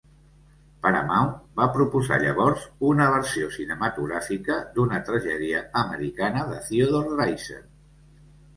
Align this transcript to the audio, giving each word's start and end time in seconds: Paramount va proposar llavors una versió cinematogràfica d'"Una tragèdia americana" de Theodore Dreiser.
Paramount 0.85 1.33
va 1.59 1.67
proposar 1.75 2.17
llavors 2.23 2.63
una 2.93 3.07
versió 3.17 3.51
cinematogràfica 3.57 4.57
d'"Una 4.77 5.03
tragèdia 5.13 5.63
americana" 5.85 6.49
de 6.51 6.61
Theodore 6.73 7.17
Dreiser. 7.23 7.63